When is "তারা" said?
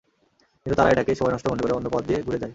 0.75-0.89